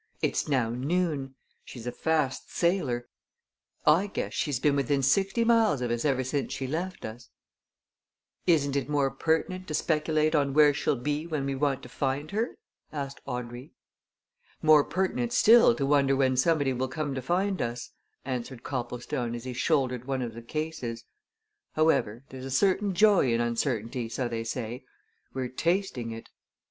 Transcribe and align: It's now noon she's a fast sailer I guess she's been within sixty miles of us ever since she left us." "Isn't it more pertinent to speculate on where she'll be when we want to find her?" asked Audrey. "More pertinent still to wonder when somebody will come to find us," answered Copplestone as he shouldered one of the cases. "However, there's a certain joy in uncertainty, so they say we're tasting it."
It's 0.23 0.47
now 0.47 0.71
noon 0.71 1.35
she's 1.63 1.85
a 1.85 1.91
fast 1.91 2.51
sailer 2.51 3.07
I 3.85 4.07
guess 4.07 4.33
she's 4.33 4.59
been 4.59 4.75
within 4.75 5.03
sixty 5.03 5.43
miles 5.43 5.79
of 5.81 5.91
us 5.91 6.05
ever 6.05 6.23
since 6.23 6.51
she 6.51 6.65
left 6.65 7.05
us." 7.05 7.29
"Isn't 8.47 8.75
it 8.75 8.89
more 8.89 9.11
pertinent 9.11 9.67
to 9.67 9.75
speculate 9.75 10.33
on 10.33 10.55
where 10.55 10.73
she'll 10.73 10.95
be 10.95 11.27
when 11.27 11.45
we 11.45 11.53
want 11.53 11.83
to 11.83 11.87
find 11.89 12.31
her?" 12.31 12.55
asked 12.91 13.21
Audrey. 13.27 13.73
"More 14.63 14.83
pertinent 14.83 15.33
still 15.33 15.75
to 15.75 15.85
wonder 15.85 16.15
when 16.15 16.35
somebody 16.35 16.73
will 16.73 16.87
come 16.87 17.13
to 17.13 17.21
find 17.21 17.61
us," 17.61 17.91
answered 18.25 18.63
Copplestone 18.63 19.35
as 19.35 19.43
he 19.43 19.53
shouldered 19.53 20.05
one 20.05 20.23
of 20.23 20.33
the 20.33 20.41
cases. 20.41 21.05
"However, 21.73 22.23
there's 22.29 22.43
a 22.45 22.49
certain 22.49 22.95
joy 22.95 23.31
in 23.31 23.39
uncertainty, 23.39 24.09
so 24.09 24.27
they 24.27 24.45
say 24.45 24.83
we're 25.35 25.47
tasting 25.47 26.09
it." 26.09 26.29